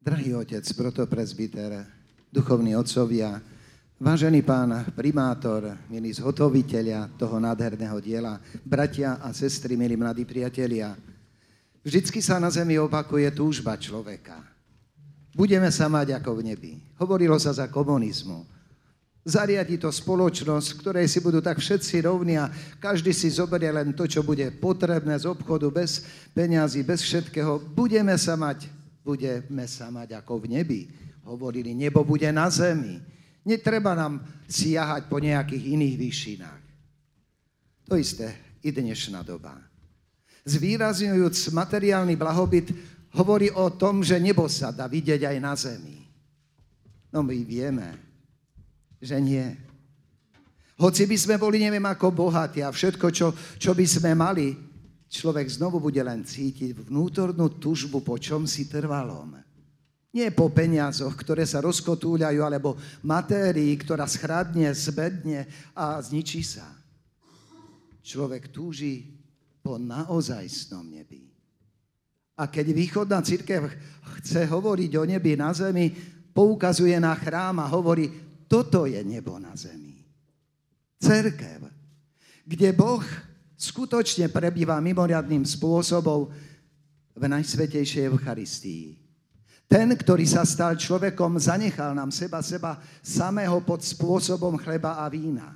Drahý 0.00 0.32
otec, 0.32 0.64
protopresbyter, 0.72 1.84
duchovní 2.32 2.72
otcovia, 2.72 3.36
vážený 4.00 4.40
pán 4.40 4.88
primátor, 4.96 5.76
milí 5.92 6.08
zhotoviteľia 6.16 7.20
toho 7.20 7.36
nádherného 7.36 8.00
diela, 8.00 8.40
bratia 8.64 9.20
a 9.20 9.28
sestry, 9.36 9.76
milí 9.76 10.00
mladí 10.00 10.24
priatelia, 10.24 10.96
vždycky 11.84 12.24
sa 12.24 12.40
na 12.40 12.48
zemi 12.48 12.80
opakuje 12.80 13.28
túžba 13.28 13.76
človeka. 13.76 14.40
Budeme 15.36 15.68
sa 15.68 15.84
mať 15.92 16.16
ako 16.16 16.40
v 16.40 16.48
nebi. 16.48 16.72
Hovorilo 16.96 17.36
sa 17.36 17.52
za 17.52 17.68
komunizmu. 17.68 18.48
Zariadi 19.20 19.76
to 19.76 19.92
spoločnosť, 19.92 20.80
ktorej 20.80 21.12
si 21.12 21.20
budú 21.20 21.44
tak 21.44 21.60
všetci 21.60 22.08
rovní 22.08 22.40
a 22.40 22.48
každý 22.80 23.12
si 23.12 23.28
zoberie 23.28 23.68
len 23.68 23.92
to, 23.92 24.08
čo 24.08 24.24
bude 24.24 24.48
potrebné 24.64 25.12
z 25.20 25.28
obchodu, 25.28 25.68
bez 25.68 26.08
peňazí, 26.32 26.80
bez 26.88 27.04
všetkého. 27.04 27.60
Budeme 27.76 28.16
sa 28.16 28.32
mať, 28.32 28.79
budeme 29.04 29.64
sa 29.66 29.88
mať 29.88 30.20
ako 30.20 30.44
v 30.44 30.60
nebi. 30.60 30.80
Hovorili, 31.24 31.76
nebo 31.76 32.04
bude 32.04 32.28
na 32.32 32.48
zemi. 32.48 33.00
Netreba 33.44 33.96
nám 33.96 34.20
siahať 34.48 35.08
po 35.08 35.16
nejakých 35.20 35.64
iných 35.76 35.96
výšinách. 35.96 36.62
To 37.88 37.96
isté 37.96 38.36
i 38.60 38.70
dnešná 38.70 39.24
doba. 39.24 39.56
Zvýrazňujúc 40.44 41.52
materiálny 41.52 42.16
blahobyt, 42.16 42.72
hovorí 43.12 43.50
o 43.52 43.68
tom, 43.74 44.00
že 44.00 44.16
nebo 44.20 44.48
sa 44.48 44.72
dá 44.72 44.86
vidieť 44.86 45.26
aj 45.26 45.36
na 45.40 45.52
zemi. 45.56 45.98
No 47.10 47.26
my 47.26 47.36
vieme, 47.42 47.98
že 49.02 49.18
nie. 49.18 49.44
Hoci 50.80 51.04
by 51.04 51.16
sme 51.18 51.36
boli 51.36 51.60
neviem 51.60 51.84
ako 51.84 52.08
bohatí 52.08 52.64
a 52.64 52.72
všetko, 52.72 53.06
čo, 53.12 53.34
čo 53.60 53.76
by 53.76 53.84
sme 53.84 54.16
mali, 54.16 54.56
človek 55.10 55.50
znovu 55.50 55.82
bude 55.82 55.98
len 56.00 56.22
cítiť 56.22 56.86
vnútornú 56.86 57.58
tužbu 57.58 58.00
po 58.06 58.14
čom 58.16 58.46
si 58.46 58.70
trvalom. 58.70 59.34
Nie 60.10 60.30
po 60.34 60.50
peniazoch, 60.50 61.14
ktoré 61.14 61.46
sa 61.46 61.62
rozkotúľajú, 61.62 62.40
alebo 62.42 62.74
matérii, 63.06 63.70
ktorá 63.78 64.10
schradne, 64.10 64.70
zbedne 64.74 65.46
a 65.74 66.02
zničí 66.02 66.42
sa. 66.42 66.66
Človek 68.02 68.50
túži 68.50 69.06
po 69.62 69.78
naozajstnom 69.78 70.82
nebi. 70.82 71.30
A 72.34 72.50
keď 72.50 72.72
východná 72.74 73.22
církev 73.22 73.70
chce 74.18 74.48
hovoriť 74.50 74.90
o 74.98 75.04
nebi 75.06 75.38
na 75.38 75.54
zemi, 75.54 75.94
poukazuje 76.34 76.96
na 76.98 77.14
chrám 77.14 77.62
a 77.62 77.70
hovorí, 77.70 78.10
toto 78.50 78.90
je 78.90 78.98
nebo 79.06 79.38
na 79.38 79.54
zemi. 79.54 79.94
Cerkev, 80.98 81.70
kde 82.42 82.74
Boh 82.74 83.04
skutočne 83.60 84.32
prebýva 84.32 84.80
mimoriadným 84.80 85.44
spôsobom 85.44 86.32
v 87.12 87.22
Najsvetejšej 87.28 88.08
Eucharistii. 88.08 88.96
Ten, 89.68 89.92
ktorý 89.92 90.24
sa 90.24 90.42
stal 90.48 90.74
človekom, 90.74 91.36
zanechal 91.36 91.92
nám 91.92 92.08
seba, 92.10 92.40
seba 92.40 92.80
samého 93.04 93.60
pod 93.62 93.84
spôsobom 93.84 94.56
chleba 94.58 94.98
a 94.98 95.06
vína. 95.12 95.52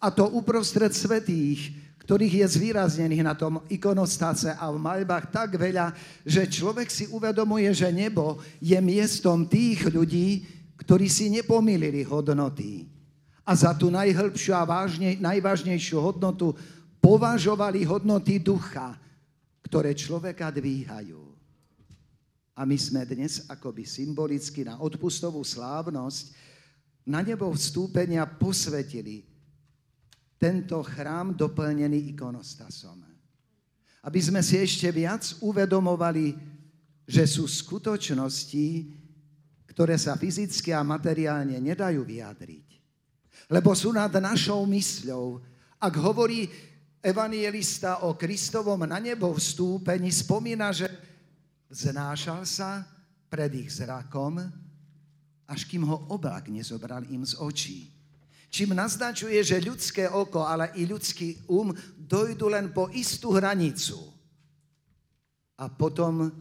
A 0.00 0.08
to 0.10 0.26
uprostred 0.26 0.90
svetých, 0.90 1.70
ktorých 2.02 2.42
je 2.42 2.46
zvýraznených 2.58 3.22
na 3.22 3.36
tom 3.36 3.60
ikonostáce 3.68 4.56
a 4.56 4.64
v 4.72 4.80
maľbách 4.80 5.28
tak 5.28 5.54
veľa, 5.54 5.92
že 6.24 6.48
človek 6.48 6.88
si 6.88 7.04
uvedomuje, 7.12 7.68
že 7.76 7.92
nebo 7.92 8.40
je 8.58 8.78
miestom 8.80 9.44
tých 9.44 9.86
ľudí, 9.86 10.48
ktorí 10.80 11.06
si 11.06 11.28
nepomýlili 11.28 12.08
hodnoty 12.08 12.88
a 13.48 13.56
za 13.56 13.72
tú 13.72 13.88
najhlbšiu 13.88 14.52
a 14.52 14.68
vážne, 14.68 15.16
najvážnejšiu 15.16 15.96
hodnotu 15.96 16.52
považovali 16.98 17.82
hodnoty 17.86 18.38
ducha, 18.42 18.94
ktoré 19.64 19.94
človeka 19.94 20.50
dvíhajú. 20.52 21.20
A 22.58 22.66
my 22.66 22.74
sme 22.74 23.06
dnes 23.06 23.46
akoby 23.46 23.86
symbolicky 23.86 24.66
na 24.66 24.82
odpustovú 24.82 25.42
slávnosť 25.46 26.34
na 27.06 27.22
nebo 27.22 27.48
vstúpenia 27.54 28.26
posvetili 28.26 29.24
tento 30.38 30.78
chrám 30.82 31.34
doplnený 31.34 32.14
ikonostasom. 32.14 33.02
Aby 34.04 34.20
sme 34.22 34.40
si 34.44 34.58
ešte 34.58 34.86
viac 34.94 35.24
uvedomovali, 35.42 36.38
že 37.08 37.26
sú 37.26 37.48
skutočnosti, 37.48 38.66
ktoré 39.74 39.98
sa 39.98 40.14
fyzicky 40.14 40.70
a 40.70 40.86
materiálne 40.86 41.58
nedajú 41.58 42.06
vyjadriť. 42.06 42.68
Lebo 43.50 43.72
sú 43.74 43.90
nad 43.90 44.12
našou 44.12 44.62
mysľou. 44.68 45.40
Ak 45.80 45.94
hovorí 45.98 46.50
evangelista 47.02 48.02
o 48.02 48.14
Kristovom 48.14 48.82
na 48.86 48.98
nebo 48.98 49.30
vstúpení, 49.34 50.10
spomína, 50.12 50.74
že 50.74 50.90
znášal 51.70 52.42
sa 52.48 52.84
pred 53.28 53.52
ich 53.54 53.70
zrakom, 53.78 54.40
až 55.48 55.64
kým 55.64 55.84
ho 55.84 56.08
oblak 56.12 56.48
nezobral 56.48 57.04
im 57.08 57.24
z 57.24 57.36
očí. 57.40 57.78
Čím 58.48 58.72
naznačuje, 58.72 59.36
že 59.44 59.60
ľudské 59.60 60.08
oko, 60.08 60.44
ale 60.44 60.72
i 60.80 60.88
ľudský 60.88 61.44
um 61.52 61.72
dojdu 61.96 62.48
len 62.48 62.72
po 62.72 62.88
istú 62.96 63.36
hranicu. 63.36 64.00
A 65.60 65.68
potom 65.68 66.32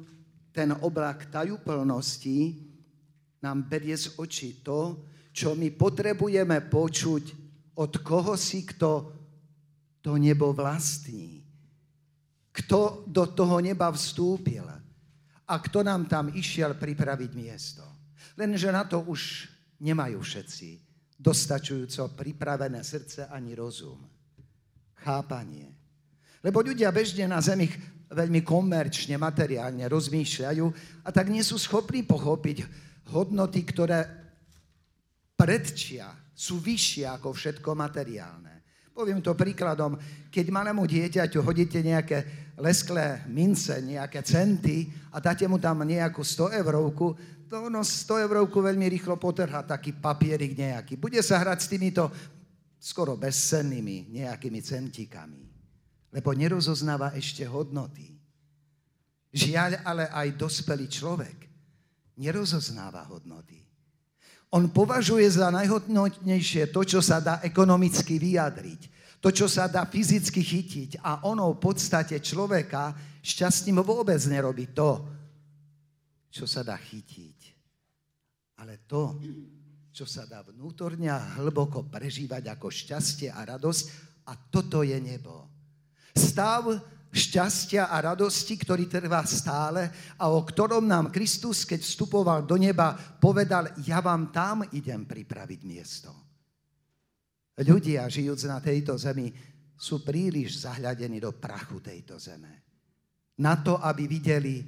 ten 0.56 0.72
oblak 0.80 1.28
tajúplnosti 1.28 2.56
nám 3.44 3.68
berie 3.68 3.94
z 4.00 4.16
očí 4.16 4.64
to, 4.64 5.04
čo 5.36 5.54
my 5.54 5.70
potrebujeme 5.76 6.64
počuť 6.66 7.24
od 7.78 7.94
koho 8.02 8.34
si, 8.40 8.66
kto 8.66 9.17
to 10.08 10.16
nebo 10.16 10.56
vlastní. 10.56 11.44
Kto 12.56 13.04
do 13.04 13.28
toho 13.28 13.60
neba 13.60 13.92
vstúpil 13.92 14.64
a 15.44 15.54
kto 15.60 15.84
nám 15.84 16.08
tam 16.08 16.32
išiel 16.32 16.80
pripraviť 16.80 17.32
miesto. 17.36 17.84
Lenže 18.40 18.72
na 18.72 18.88
to 18.88 19.04
už 19.04 19.52
nemajú 19.84 20.24
všetci 20.24 20.80
dostačujúco 21.20 22.16
pripravené 22.16 22.80
srdce 22.88 23.28
ani 23.28 23.52
rozum. 23.52 24.00
Chápanie. 25.04 25.76
Lebo 26.40 26.64
ľudia 26.64 26.88
bežne 26.96 27.28
na 27.28 27.44
zemi 27.44 27.68
veľmi 28.08 28.48
komerčne, 28.48 29.20
materiálne 29.20 29.84
rozmýšľajú 29.92 30.66
a 31.04 31.10
tak 31.12 31.28
nie 31.28 31.44
sú 31.44 31.60
schopní 31.60 32.08
pochopiť 32.08 32.64
hodnoty, 33.12 33.60
ktoré 33.68 34.08
predčia, 35.36 36.16
sú 36.32 36.64
vyššie 36.64 37.12
ako 37.12 37.36
všetko 37.36 37.70
materiálne. 37.76 38.57
Poviem 38.98 39.22
to 39.22 39.38
príkladom, 39.38 39.94
keď 40.34 40.50
malému 40.50 40.82
dieťaťu 40.90 41.46
hodíte 41.46 41.78
nejaké 41.86 42.50
lesklé 42.58 43.22
mince, 43.30 43.78
nejaké 43.78 44.26
centy 44.26 44.90
a 45.14 45.22
dáte 45.22 45.46
mu 45.46 45.62
tam 45.62 45.86
nejakú 45.86 46.26
100 46.26 46.58
eurovku, 46.58 47.14
to 47.46 47.70
ono 47.70 47.86
100 47.86 48.26
eurovku 48.26 48.58
veľmi 48.58 48.90
rýchlo 48.90 49.22
potrhá 49.22 49.62
taký 49.62 49.94
papierik 49.94 50.58
nejaký. 50.58 50.98
Bude 50.98 51.22
sa 51.22 51.38
hrať 51.38 51.60
s 51.62 51.70
týmito 51.70 52.10
skoro 52.82 53.14
bezcennými 53.14 54.18
nejakými 54.18 54.66
centíkami, 54.66 55.46
lebo 56.18 56.34
nerozoznáva 56.34 57.14
ešte 57.14 57.46
hodnoty. 57.46 58.18
Žiaľ, 59.30 59.86
ale 59.86 60.10
aj 60.10 60.42
dospelý 60.42 60.90
človek 60.90 61.38
nerozoznáva 62.18 63.06
hodnoty. 63.14 63.67
On 64.56 64.64
považuje 64.72 65.28
za 65.28 65.52
najhodnotnejšie 65.52 66.72
to, 66.72 66.88
čo 66.88 67.04
sa 67.04 67.20
dá 67.20 67.44
ekonomicky 67.44 68.16
vyjadriť, 68.16 68.82
to, 69.20 69.30
čo 69.36 69.48
sa 69.52 69.68
dá 69.68 69.84
fyzicky 69.84 70.40
chytiť 70.40 70.92
a 71.04 71.28
ono 71.28 71.52
v 71.52 71.60
podstate 71.60 72.16
človeka 72.24 72.96
šťastným 73.20 73.84
vôbec 73.84 74.22
nerobí 74.30 74.72
to, 74.72 75.04
čo 76.32 76.48
sa 76.48 76.64
dá 76.64 76.80
chytiť. 76.80 77.38
Ale 78.64 78.88
to, 78.88 79.20
čo 79.92 80.06
sa 80.08 80.24
dá 80.30 80.46
vnútorne 80.46 81.12
hlboko 81.42 81.84
prežívať 81.90 82.54
ako 82.54 82.72
šťastie 82.72 83.34
a 83.34 83.44
radosť 83.44 83.84
a 84.30 84.34
toto 84.38 84.86
je 84.86 84.96
nebo. 85.02 85.50
Stav 86.16 86.70
šťastia 87.12 87.90
a 87.90 88.14
radosti, 88.14 88.60
ktorý 88.60 88.86
trvá 88.86 89.24
stále 89.24 89.90
a 90.20 90.30
o 90.30 90.44
ktorom 90.44 90.86
nám 90.86 91.10
Kristus, 91.10 91.64
keď 91.64 91.82
vstupoval 91.82 92.44
do 92.44 92.60
neba, 92.60 92.94
povedal, 92.96 93.72
ja 93.88 94.04
vám 94.04 94.30
tam 94.30 94.68
idem 94.76 95.08
pripraviť 95.08 95.62
miesto. 95.64 96.12
Ľudia, 97.58 98.06
žijúc 98.06 98.46
na 98.46 98.62
tejto 98.62 98.94
zemi, 99.02 99.34
sú 99.78 100.02
príliš 100.06 100.66
zahľadení 100.66 101.22
do 101.22 101.34
prachu 101.38 101.82
tejto 101.82 102.18
zeme. 102.18 102.66
Na 103.42 103.58
to, 103.62 103.78
aby 103.78 104.10
videli 104.10 104.66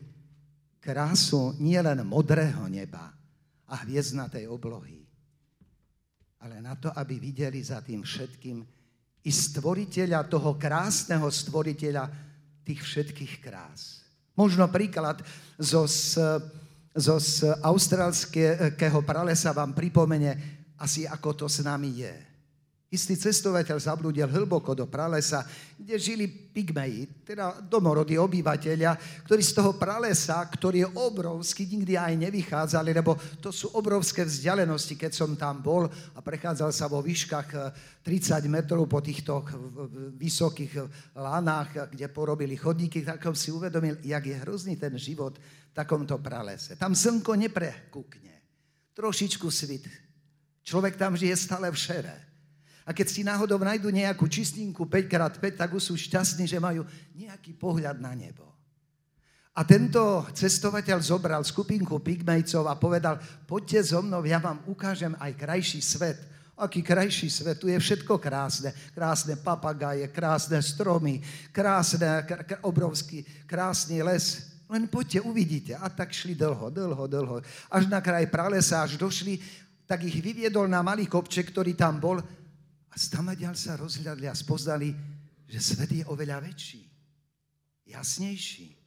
krásu 0.78 1.58
nielen 1.58 2.06
modrého 2.06 2.66
neba 2.70 3.10
a 3.70 3.76
hviezdnatej 3.86 4.46
oblohy, 4.50 5.02
ale 6.40 6.62
na 6.64 6.78
to, 6.78 6.90
aby 6.94 7.20
videli 7.20 7.60
za 7.60 7.82
tým 7.84 8.06
všetkým 8.06 8.58
i 9.28 9.32
stvoriteľa, 9.32 10.32
toho 10.32 10.56
krásneho 10.56 11.28
stvoriteľa, 11.28 12.29
tých 12.70 12.86
všetkých 12.86 13.34
krás. 13.42 14.06
Možno 14.38 14.70
príklad 14.70 15.26
zo, 15.58 15.90
z, 15.90 16.22
zo 16.94 17.18
z 17.18 17.50
austrálskeho 17.66 19.00
pralesa 19.02 19.50
vám 19.50 19.74
pripomene 19.74 20.38
asi 20.78 21.10
ako 21.10 21.30
to 21.34 21.46
s 21.50 21.66
nami 21.66 22.06
je. 22.06 22.29
Istý 22.90 23.22
cestovateľ 23.22 23.78
zablúdil 23.78 24.26
hlboko 24.26 24.74
do 24.74 24.90
pralesa, 24.90 25.46
kde 25.78 25.94
žili 26.02 26.26
pygmeji, 26.26 27.22
teda 27.22 27.62
domorodí 27.62 28.18
obyvateľia, 28.18 28.98
ktorí 29.30 29.46
z 29.46 29.62
toho 29.62 29.78
pralesa, 29.78 30.42
ktorý 30.50 30.82
je 30.82 30.90
obrovský, 30.98 31.70
nikdy 31.70 31.94
aj 31.94 32.18
nevychádzali, 32.18 32.90
lebo 32.90 33.14
to 33.38 33.54
sú 33.54 33.70
obrovské 33.78 34.26
vzdialenosti, 34.26 34.98
keď 34.98 35.12
som 35.14 35.38
tam 35.38 35.62
bol 35.62 35.86
a 35.86 36.20
prechádzal 36.26 36.74
sa 36.74 36.90
vo 36.90 37.06
výškach 37.06 37.78
30 38.02 38.10
eh, 38.10 38.50
metrov 38.50 38.90
po 38.90 39.06
týchto 39.06 39.46
vysokých 40.18 40.82
lanách, 41.14 41.94
kde 41.94 42.10
porobili 42.10 42.58
chodníky, 42.58 43.06
tak 43.06 43.22
som 43.22 43.38
si 43.38 43.54
uvedomil, 43.54 44.02
jak 44.02 44.26
je 44.26 44.34
hrozný 44.42 44.82
ten 44.82 44.98
život 44.98 45.38
v 45.38 45.74
takomto 45.78 46.18
pralese. 46.18 46.74
Tam 46.74 46.98
slnko 46.98 47.38
neprekúkne, 47.38 48.34
trošičku 48.98 49.46
svit. 49.54 49.86
Človek 50.66 50.98
tam 50.98 51.14
žije 51.14 51.38
stále 51.38 51.70
v 51.70 51.78
šere. 51.78 52.29
A 52.90 52.94
keď 52.94 53.06
si 53.06 53.22
náhodou 53.22 53.62
nájdu 53.62 53.94
nejakú 53.94 54.26
čistinku 54.26 54.90
5x5, 54.90 55.62
tak 55.62 55.70
už 55.78 55.94
sú 55.94 55.94
šťastní, 55.94 56.50
že 56.50 56.58
majú 56.58 56.82
nejaký 57.14 57.54
pohľad 57.54 58.02
na 58.02 58.18
nebo. 58.18 58.50
A 59.54 59.62
tento 59.62 60.26
cestovateľ 60.34 60.98
zobral 60.98 61.46
skupinku 61.46 62.02
pygmejcov 62.02 62.66
a 62.66 62.74
povedal, 62.82 63.22
poďte 63.46 63.94
so 63.94 64.02
mnou, 64.02 64.26
ja 64.26 64.42
vám 64.42 64.66
ukážem 64.66 65.14
aj 65.22 65.38
krajší 65.38 65.86
svet. 65.86 66.18
Aký 66.58 66.82
krajší 66.82 67.30
svet, 67.30 67.62
tu 67.62 67.70
je 67.70 67.78
všetko 67.78 68.18
krásne. 68.18 68.74
Krásne 68.98 69.38
papagaje, 69.38 70.10
krásne 70.10 70.58
stromy, 70.58 71.22
krásne, 71.54 72.26
kr- 72.26 72.58
obrovský, 72.66 73.22
krásny 73.46 74.02
les. 74.02 74.50
Len 74.66 74.90
poďte, 74.90 75.22
uvidíte. 75.22 75.78
A 75.78 75.94
tak 75.94 76.10
šli 76.10 76.34
dlho, 76.34 76.74
dlho, 76.74 77.06
dlho. 77.06 77.38
Až 77.70 77.86
na 77.86 78.02
kraj 78.02 78.26
pralesa, 78.34 78.82
až 78.82 78.98
došli, 78.98 79.38
tak 79.86 80.06
ich 80.06 80.22
vyviedol 80.22 80.70
na 80.70 80.82
malý 80.86 81.06
kopček, 81.10 81.50
ktorý 81.54 81.74
tam 81.74 81.98
bol 81.98 82.22
a 82.90 82.96
stamadiaľ 82.98 83.54
sa 83.54 83.78
rozhľadli 83.78 84.26
a 84.26 84.36
spoznali, 84.36 84.92
že 85.46 85.60
svet 85.62 85.92
je 85.94 86.04
oveľa 86.10 86.42
väčší, 86.46 86.82
jasnejší. 87.90 88.78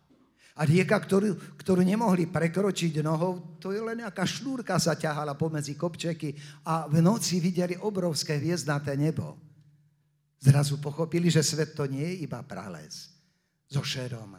A 0.53 0.69
rieka, 0.69 1.01
ktorú, 1.01 1.57
ktorú 1.57 1.81
nemohli 1.81 2.29
prekročiť 2.29 3.01
nohou, 3.01 3.57
to 3.57 3.73
je 3.73 3.81
len 3.81 4.05
nejaká 4.05 4.29
šnúrka 4.29 4.77
sa 4.77 4.93
ťahala 4.93 5.33
pomedzi 5.33 5.73
kopčeky 5.81 6.37
a 6.69 6.85
v 6.85 7.01
noci 7.01 7.41
videli 7.41 7.73
obrovské 7.81 8.37
hviezdnaté 8.37 8.93
nebo. 9.01 9.41
Zrazu 10.43 10.77
pochopili, 10.77 11.33
že 11.33 11.41
svet 11.41 11.73
to 11.73 11.89
nie 11.89 12.05
je 12.05 12.29
iba 12.29 12.45
prales 12.45 13.09
so 13.65 13.81
šerom 13.81 14.37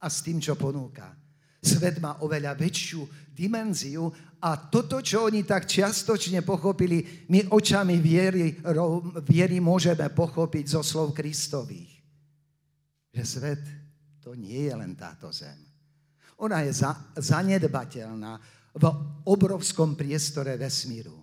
a 0.00 0.06
s 0.06 0.24
tým, 0.24 0.40
čo 0.40 0.56
ponúka. 0.56 1.25
Svet 1.66 1.98
má 1.98 2.22
oveľa 2.22 2.54
väčšiu 2.54 3.02
dimenziu 3.34 4.06
a 4.38 4.54
toto, 4.70 5.02
čo 5.02 5.26
oni 5.26 5.42
tak 5.42 5.66
čiastočne 5.66 6.46
pochopili, 6.46 7.26
my 7.26 7.50
očami 7.50 7.98
viery, 7.98 8.54
viery 9.26 9.58
môžeme 9.58 10.06
pochopiť 10.14 10.64
zo 10.78 10.86
slov 10.86 11.10
Kristových. 11.10 11.90
Že 13.10 13.24
svet 13.26 13.62
to 14.22 14.38
nie 14.38 14.70
je 14.70 14.74
len 14.78 14.94
táto 14.94 15.34
zem. 15.34 15.58
Ona 16.38 16.62
je 16.62 16.70
za, 16.70 16.94
zanedbateľná 17.18 18.38
v 18.76 18.84
obrovskom 19.26 19.98
priestore 19.98 20.54
vesmíru. 20.54 21.18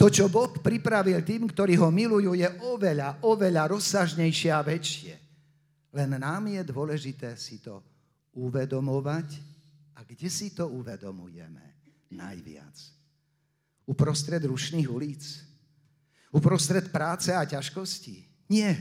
To, 0.00 0.08
čo 0.08 0.32
Boh 0.32 0.48
pripravil 0.48 1.20
tým, 1.20 1.44
ktorí 1.50 1.76
ho 1.76 1.92
milujú, 1.92 2.32
je 2.32 2.48
oveľa, 2.64 3.22
oveľa 3.28 3.76
rozsažnejšie 3.76 4.50
a 4.50 4.64
väčšie. 4.64 5.14
Len 5.92 6.10
nám 6.16 6.48
je 6.48 6.62
dôležité 6.64 7.36
si 7.36 7.60
to 7.60 7.91
uvedomovať 8.32 9.28
a 9.96 10.04
kde 10.04 10.28
si 10.32 10.52
to 10.52 10.68
uvedomujeme 10.68 11.62
najviac. 12.12 12.76
Uprostred 13.88 14.40
rušných 14.44 14.88
ulic? 14.88 15.22
Uprostred 16.32 16.88
práce 16.88 17.28
a 17.28 17.44
ťažkostí? 17.44 18.48
Nie. 18.48 18.76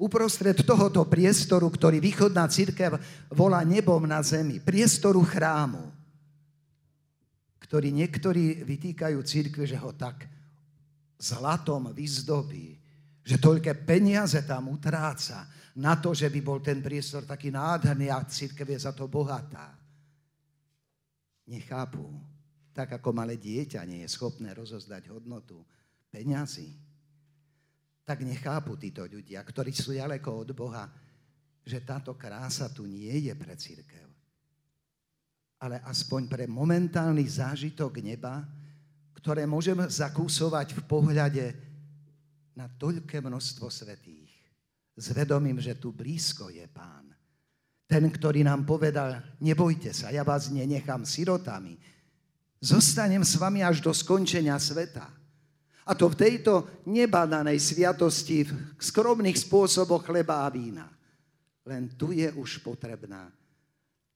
Uprostred 0.00 0.56
tohoto 0.64 1.04
priestoru, 1.04 1.68
ktorý 1.68 2.00
východná 2.00 2.48
církev 2.48 2.96
volá 3.28 3.60
nebom 3.64 4.00
na 4.08 4.24
zemi, 4.24 4.56
priestoru 4.56 5.20
chrámu, 5.20 5.92
ktorý 7.60 7.92
niektorí 7.92 8.64
vytýkajú 8.64 9.20
církvi, 9.20 9.64
že 9.68 9.76
ho 9.76 9.92
tak 9.92 10.24
zlatom 11.20 11.92
vyzdobí, 11.92 12.80
že 13.20 13.36
toľké 13.36 13.84
peniaze 13.84 14.40
tam 14.48 14.72
utráca, 14.72 15.44
na 15.80 15.96
to, 15.96 16.12
že 16.12 16.28
by 16.28 16.40
bol 16.44 16.60
ten 16.60 16.84
priestor 16.84 17.24
taký 17.24 17.48
nádherný 17.48 18.12
a 18.12 18.20
církev 18.28 18.68
je 18.68 18.84
za 18.84 18.92
to 18.92 19.08
bohatá. 19.08 19.72
Nechápu. 21.48 22.04
Tak 22.76 23.00
ako 23.00 23.16
malé 23.16 23.40
dieťa 23.40 23.80
nie 23.88 24.04
je 24.04 24.12
schopné 24.12 24.52
rozozdať 24.52 25.08
hodnotu 25.08 25.64
peňazí, 26.12 26.70
tak 28.04 28.22
nechápu 28.26 28.76
títo 28.76 29.06
ľudia, 29.06 29.40
ktorí 29.42 29.70
sú 29.70 29.94
ďaleko 29.94 30.46
od 30.46 30.50
Boha, 30.54 30.86
že 31.64 31.82
táto 31.82 32.14
krása 32.14 32.68
tu 32.70 32.84
nie 32.84 33.30
je 33.30 33.34
pre 33.34 33.54
církev. 33.56 34.06
Ale 35.60 35.80
aspoň 35.86 36.26
pre 36.26 36.44
momentálny 36.50 37.22
zážitok 37.26 38.00
neba, 38.00 38.42
ktoré 39.14 39.44
môžeme 39.44 39.84
zakúsovať 39.86 40.72
v 40.72 40.82
pohľade 40.88 41.46
na 42.56 42.66
toľké 42.66 43.20
množstvo 43.20 43.68
svetých 43.68 44.39
s 45.00 45.16
vedomím, 45.16 45.56
že 45.56 45.80
tu 45.80 45.96
blízko 45.96 46.52
je 46.52 46.68
pán. 46.68 47.08
Ten, 47.88 48.06
ktorý 48.06 48.44
nám 48.44 48.68
povedal, 48.68 49.18
nebojte 49.40 49.90
sa, 49.90 50.12
ja 50.12 50.22
vás 50.22 50.52
nenechám 50.52 51.02
sirotami. 51.02 51.74
Zostanem 52.60 53.24
s 53.24 53.40
vami 53.40 53.64
až 53.64 53.80
do 53.80 53.90
skončenia 53.90 54.60
sveta. 54.60 55.08
A 55.88 55.96
to 55.96 56.12
v 56.12 56.20
tejto 56.20 56.84
nebadanej 56.86 57.58
sviatosti, 57.58 58.46
v 58.46 58.52
skromných 58.78 59.34
spôsoboch 59.34 60.06
chleba 60.06 60.44
a 60.44 60.52
vína. 60.52 60.86
Len 61.66 61.88
tu 61.96 62.12
je 62.12 62.28
už 62.30 62.62
potrebná 62.62 63.32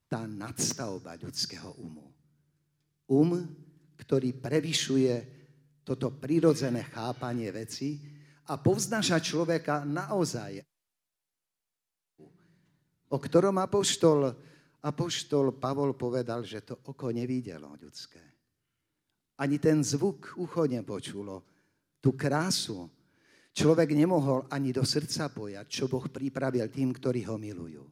tá 0.06 0.28
nadstavba 0.28 1.16
ľudského 1.18 1.74
umu. 1.80 2.12
Um, 3.08 3.48
ktorý 3.98 4.36
prevyšuje 4.36 5.14
toto 5.82 6.12
prirodzené 6.14 6.84
chápanie 6.92 7.48
veci 7.50 8.00
a 8.48 8.60
povznáša 8.60 9.20
človeka 9.20 9.84
naozaj 9.84 10.60
o 13.14 13.16
ktorom 13.22 13.62
apoštol, 13.62 14.34
apoštol 14.82 15.54
Pavol 15.54 15.94
povedal, 15.94 16.42
že 16.42 16.66
to 16.66 16.82
oko 16.82 17.14
nevidelo 17.14 17.70
ľudské. 17.78 18.18
Ani 19.38 19.62
ten 19.62 19.86
zvuk 19.86 20.34
ucho 20.34 20.66
nepočulo, 20.66 21.46
tú 22.02 22.18
krásu. 22.18 22.90
Človek 23.54 23.94
nemohol 23.94 24.50
ani 24.50 24.74
do 24.74 24.82
srdca 24.82 25.30
pojať, 25.30 25.66
čo 25.70 25.86
Boh 25.86 26.10
pripravil 26.10 26.66
tým, 26.74 26.90
ktorí 26.90 27.22
ho 27.30 27.38
milujú. 27.38 27.86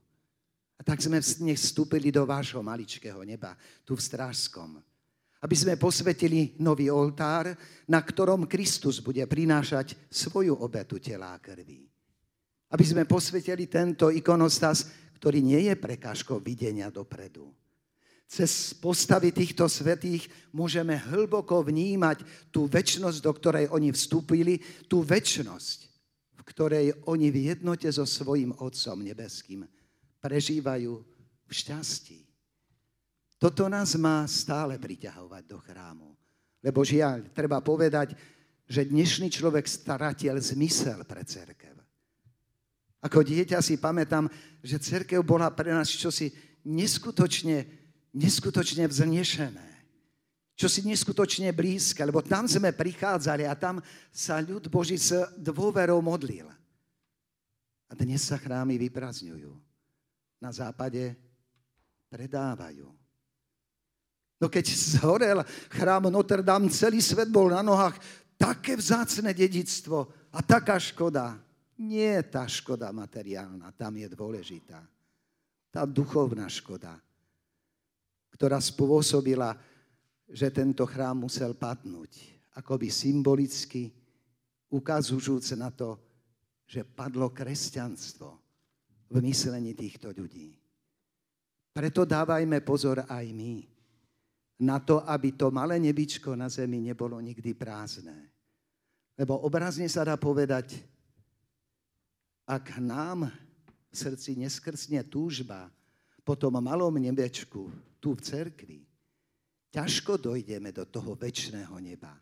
A 0.75 0.83
tak 0.83 0.99
sme 0.99 1.23
dnes 1.23 1.63
vstúpili 1.63 2.11
do 2.11 2.27
vášho 2.27 2.59
maličkého 2.59 3.23
neba, 3.23 3.55
tu 3.87 3.95
v 3.95 4.03
Strážskom. 4.03 4.83
Aby 5.43 5.55
sme 5.55 5.79
posvetili 5.79 6.59
nový 6.59 6.91
oltár, 6.91 7.55
na 7.87 8.03
ktorom 8.03 8.51
Kristus 8.51 8.99
bude 8.99 9.23
prinášať 9.27 9.95
svoju 10.11 10.59
obetu 10.59 10.99
tela 10.99 11.35
a 11.35 11.39
krvi. 11.39 11.87
Aby 12.75 12.85
sme 12.87 13.07
posvetili 13.07 13.71
tento 13.71 14.11
ikonostas, 14.11 15.02
ktorý 15.23 15.39
nie 15.39 15.71
je 15.71 15.79
prekážkou 15.79 16.43
videnia 16.43 16.91
dopredu. 16.91 17.55
Cez 18.27 18.75
postavy 18.75 19.31
týchto 19.31 19.71
svetých 19.71 20.27
môžeme 20.51 20.99
hlboko 20.99 21.63
vnímať 21.63 22.27
tú 22.51 22.67
väčšnosť, 22.67 23.23
do 23.23 23.31
ktorej 23.31 23.71
oni 23.71 23.95
vstúpili, 23.95 24.59
tú 24.91 25.07
väčšnosť, 25.07 25.79
v 26.35 26.43
ktorej 26.43 26.87
oni 27.07 27.31
v 27.31 27.55
jednote 27.55 27.87
so 27.87 28.03
svojim 28.03 28.51
Otcom 28.59 28.99
nebeským 28.99 29.63
prežívajú 30.19 30.91
v 31.47 31.51
šťastí. 31.55 32.19
Toto 33.39 33.71
nás 33.71 33.95
má 33.95 34.27
stále 34.27 34.75
priťahovať 34.75 35.43
do 35.47 35.63
chrámu. 35.63 36.11
Lebo 36.67 36.83
žiaľ, 36.83 37.31
treba 37.31 37.63
povedať, 37.63 38.19
že 38.67 38.91
dnešný 38.91 39.31
človek 39.31 39.71
starateľ 39.71 40.35
zmysel 40.43 41.07
pre 41.07 41.23
cerkev. 41.23 41.82
Ako 43.03 43.27
dieťa 43.27 43.59
si 43.59 43.75
pamätám, 43.75 44.31
že 44.63 44.79
cerkev 44.79 45.27
bola 45.27 45.51
pre 45.51 45.75
nás 45.75 45.91
čosi 45.91 46.31
neskutočne, 46.63 47.67
neskutočne 48.15 48.87
vznešené. 48.87 49.69
Čosi 50.55 50.87
neskutočne 50.87 51.51
blízke, 51.51 52.07
lebo 52.07 52.23
tam 52.23 52.47
sme 52.47 52.71
prichádzali 52.71 53.43
a 53.51 53.59
tam 53.59 53.83
sa 54.15 54.39
ľud 54.39 54.71
Boží 54.71 54.95
s 54.95 55.11
dôverou 55.35 55.99
modlil. 55.99 56.47
A 57.91 57.93
dnes 57.99 58.23
sa 58.23 58.39
chrámy 58.39 58.79
vyprazňujú. 58.79 59.51
Na 60.39 60.55
západe 60.55 61.19
predávajú. 62.07 62.87
No 64.39 64.47
keď 64.51 64.75
zhorel 64.75 65.39
chrám 65.71 66.11
Notre 66.11 66.43
Dame, 66.43 66.71
celý 66.71 67.03
svet 67.03 67.31
bol 67.31 67.51
na 67.51 67.63
nohách, 67.63 67.99
také 68.35 68.75
vzácne 68.75 69.31
dedictvo 69.31 70.11
a 70.35 70.43
taká 70.43 70.79
škoda. 70.79 71.39
Nie 71.81 72.21
tá 72.27 72.45
škoda 72.45 72.93
materiálna, 72.93 73.73
tam 73.73 73.97
je 73.97 74.09
dôležitá. 74.13 74.81
Tá 75.73 75.89
duchovná 75.89 76.45
škoda, 76.53 77.01
ktorá 78.37 78.61
spôsobila, 78.61 79.57
že 80.29 80.53
tento 80.53 80.85
chrám 80.85 81.25
musel 81.25 81.57
padnúť. 81.57 82.33
Akoby 82.61 82.93
symbolicky 82.93 83.89
ukazujúc 84.69 85.57
na 85.57 85.73
to, 85.73 85.97
že 86.69 86.85
padlo 86.85 87.33
kresťanstvo 87.33 88.29
v 89.13 89.17
myslení 89.25 89.73
týchto 89.73 90.13
ľudí. 90.13 90.57
Preto 91.73 92.05
dávajme 92.05 92.61
pozor 92.61 93.05
aj 93.09 93.27
my 93.33 93.65
na 94.63 94.79
to, 94.79 95.01
aby 95.09 95.33
to 95.33 95.49
malé 95.49 95.81
nebičko 95.81 96.37
na 96.37 96.47
zemi 96.53 96.79
nebolo 96.79 97.17
nikdy 97.19 97.57
prázdne. 97.57 98.15
Lebo 99.17 99.41
obrazne 99.41 99.89
sa 99.89 100.05
dá 100.05 100.17
povedať, 100.17 100.81
ak 102.47 102.79
nám 102.83 103.31
v 103.91 103.95
srdci 103.95 104.37
neskrsne 104.41 105.05
túžba 105.07 105.71
po 106.23 106.39
tom 106.39 106.59
malom 106.63 106.95
nebečku 106.99 107.71
tu 108.03 108.15
v 108.15 108.21
cerkvi, 108.23 108.81
ťažko 109.71 110.19
dojdeme 110.19 110.71
do 110.71 110.87
toho 110.87 111.15
väčšného 111.15 111.75
neba. 111.83 112.15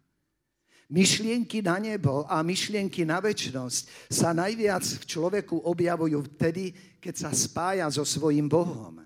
Myšlienky 0.91 1.63
na 1.63 1.79
nebo 1.79 2.27
a 2.27 2.43
myšlienky 2.43 3.07
na 3.07 3.23
väčšnosť 3.23 4.11
sa 4.11 4.35
najviac 4.35 4.83
v 4.83 5.05
človeku 5.07 5.63
objavujú 5.63 6.19
vtedy, 6.35 6.75
keď 6.99 7.15
sa 7.15 7.31
spája 7.31 7.87
so 7.95 8.03
svojím 8.03 8.51
Bohom. 8.51 8.99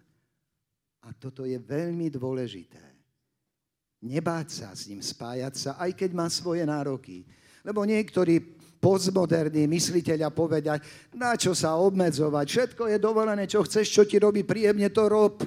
A 1.05 1.09
toto 1.13 1.45
je 1.45 1.61
veľmi 1.61 2.09
dôležité. 2.09 2.81
Nebáť 4.01 4.49
sa 4.65 4.69
s 4.73 4.89
ním, 4.89 5.05
spájať 5.05 5.55
sa, 5.57 5.71
aj 5.77 5.93
keď 5.93 6.11
má 6.17 6.33
svoje 6.33 6.65
nároky. 6.65 7.29
Lebo 7.61 7.85
niektorí 7.85 8.41
postmoderní 8.85 9.65
mysliteľia 9.65 10.29
povedať, 10.29 10.85
na 11.17 11.33
čo 11.41 11.57
sa 11.57 11.81
obmedzovať, 11.81 12.45
všetko 12.45 12.93
je 12.93 12.99
dovolené, 13.01 13.49
čo 13.49 13.65
chceš, 13.65 13.89
čo 13.89 14.03
ti 14.05 14.21
robí 14.21 14.45
príjemne, 14.45 14.93
to 14.93 15.09
rob. 15.09 15.41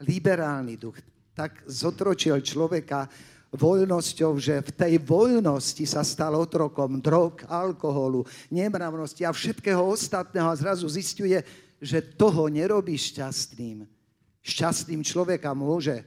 Liberálny 0.00 0.80
duch 0.80 0.96
tak 1.32 1.64
zotročil 1.64 2.44
človeka, 2.44 3.08
voľnosťou, 3.52 4.32
že 4.40 4.64
v 4.64 4.70
tej 4.72 4.94
voľnosti 5.04 5.84
sa 5.84 6.00
stal 6.00 6.32
otrokom 6.32 7.04
drog, 7.04 7.44
alkoholu, 7.44 8.24
nemravnosti 8.48 9.28
a 9.28 9.32
všetkého 9.32 9.80
ostatného 9.80 10.48
a 10.48 10.56
zrazu 10.56 10.88
zistuje, 10.88 11.36
že 11.76 12.00
toho 12.00 12.48
nerobí 12.48 12.96
šťastným. 12.96 13.84
Šťastným 14.40 15.04
človeka 15.04 15.52
môže 15.52 16.00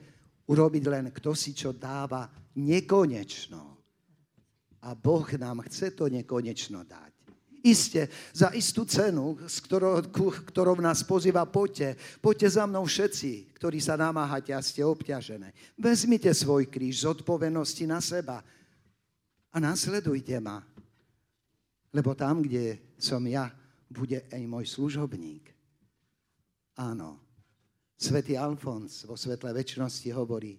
urobiť 0.50 0.84
len 0.90 1.06
kto 1.14 1.38
si 1.38 1.54
čo 1.54 1.70
dáva 1.70 2.26
nekonečno. 2.58 3.75
A 4.86 4.94
Boh 4.94 5.26
nám 5.42 5.66
chce 5.66 5.90
to 5.92 6.06
nekonečno 6.06 6.86
dať. 6.86 7.12
Isté, 7.66 8.06
za 8.30 8.54
istú 8.54 8.86
cenu, 8.86 9.42
s 9.42 9.58
ktorou, 9.58 9.98
ktorou 10.46 10.78
nás 10.78 11.02
pozýva, 11.02 11.50
poďte, 11.50 11.98
poďte 12.22 12.62
za 12.62 12.70
mnou 12.70 12.86
všetci, 12.86 13.58
ktorí 13.58 13.82
sa 13.82 13.98
namáhate 13.98 14.54
a 14.54 14.62
ste 14.62 14.86
obťažené. 14.86 15.50
Vezmite 15.74 16.30
svoj 16.30 16.70
kríž 16.70 17.02
z 17.02 17.18
odpovednosti 17.18 17.84
na 17.90 17.98
seba 18.06 18.46
a 19.50 19.58
nasledujte 19.58 20.38
ma. 20.38 20.62
Lebo 21.90 22.14
tam, 22.14 22.46
kde 22.46 22.78
som 23.02 23.26
ja, 23.26 23.50
bude 23.90 24.22
aj 24.30 24.44
môj 24.46 24.70
služobník. 24.70 25.50
Áno, 26.78 27.18
svätý 27.98 28.38
Alfons 28.38 29.10
vo 29.10 29.18
svetle 29.18 29.50
väčšnosti 29.50 30.14
hovorí, 30.14 30.54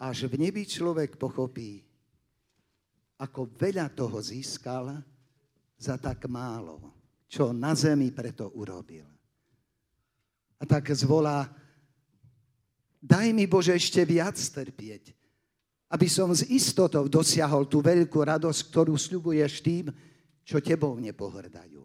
až 0.00 0.32
v 0.32 0.48
nebi 0.48 0.64
človek 0.64 1.20
pochopí, 1.20 1.84
ako 3.16 3.48
veľa 3.56 3.88
toho 3.92 4.20
získal, 4.20 5.00
za 5.76 6.00
tak 6.00 6.24
málo, 6.28 6.80
čo 7.28 7.52
na 7.52 7.76
zemi 7.76 8.08
preto 8.12 8.48
urobil. 8.56 9.04
A 10.56 10.64
tak 10.64 10.88
zvolá, 10.96 11.44
daj 12.96 13.28
mi 13.36 13.44
Bože 13.44 13.76
ešte 13.76 14.00
viac 14.08 14.40
trpieť, 14.40 15.12
aby 15.92 16.08
som 16.08 16.32
s 16.32 16.48
istotou 16.48 17.04
dosiahol 17.12 17.68
tú 17.68 17.84
veľkú 17.84 18.16
radosť, 18.24 18.60
ktorú 18.72 18.96
sľubuješ 18.96 19.60
tým, 19.60 19.92
čo 20.48 20.64
tebou 20.64 20.96
nepohrdajú. 20.96 21.84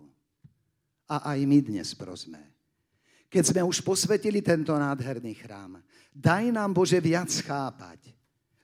A 1.12 1.36
aj 1.36 1.40
my 1.44 1.60
dnes 1.60 1.92
prosme. 1.92 2.40
Keď 3.28 3.44
sme 3.52 3.62
už 3.68 3.84
posvetili 3.84 4.40
tento 4.40 4.72
nádherný 4.72 5.36
chrám, 5.36 5.84
daj 6.16 6.52
nám 6.52 6.72
Bože 6.72 7.00
viac 7.04 7.32
chápať, 7.32 8.12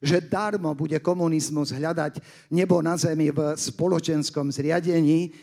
že 0.02 0.22
darmo 0.22 0.74
bude 0.78 1.00
komunizmus 1.02 1.74
hľadať 1.74 2.22
nebo 2.54 2.82
na 2.86 2.94
zemi 2.98 3.34
v 3.34 3.58
spoločenskom 3.58 4.54
zriadení, 4.54 5.34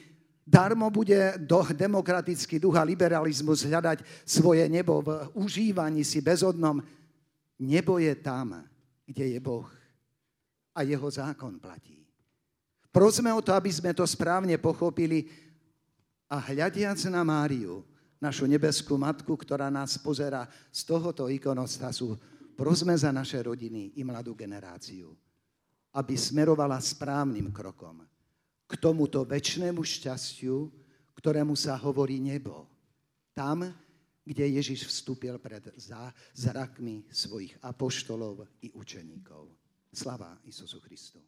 darmo 0.46 0.90
bude 0.94 1.34
do 1.42 1.66
demokratický 1.74 2.62
duch 2.62 2.78
a 2.78 2.86
liberalizmus 2.86 3.66
hľadať 3.66 4.06
svoje 4.22 4.68
nebo 4.70 5.02
v 5.02 5.08
užívaní 5.34 6.06
si 6.06 6.22
bezodnom. 6.22 6.78
Nebo 7.58 7.98
je 7.98 8.14
tam, 8.14 8.62
kde 9.06 9.34
je 9.34 9.38
Boh 9.40 9.70
a 10.74 10.82
jeho 10.82 11.06
zákon 11.10 11.58
platí. 11.58 12.02
Prosme 12.94 13.30
o 13.34 13.42
to, 13.42 13.50
aby 13.54 13.70
sme 13.74 13.90
to 13.90 14.06
správne 14.06 14.54
pochopili 14.58 15.26
a 16.30 16.38
hľadiac 16.38 16.98
na 17.10 17.26
Máriu, 17.26 17.82
našu 18.22 18.46
nebeskú 18.46 18.94
matku, 18.94 19.34
ktorá 19.34 19.66
nás 19.70 19.98
pozera 19.98 20.46
z 20.70 20.80
tohoto 20.86 21.26
ikonostasu, 21.26 22.14
prosme 22.54 22.94
za 22.94 23.10
naše 23.10 23.42
rodiny 23.42 23.98
i 23.98 24.02
mladú 24.06 24.32
generáciu, 24.32 25.12
aby 25.94 26.14
smerovala 26.14 26.78
správnym 26.78 27.50
krokom 27.50 28.06
k 28.64 28.72
tomuto 28.80 29.22
väčšnému 29.26 29.82
šťastiu, 29.82 30.70
ktorému 31.18 31.52
sa 31.54 31.76
hovorí 31.78 32.18
nebo. 32.18 32.66
Tam, 33.36 33.66
kde 34.24 34.44
Ježiš 34.56 34.88
vstúpil 34.88 35.36
pred 35.36 35.68
zrakmi 36.32 37.04
svojich 37.12 37.54
apoštolov 37.60 38.48
i 38.64 38.72
učeníkov. 38.72 39.52
Slava 39.94 40.38
Isusu 40.48 40.80
Christu. 40.80 41.20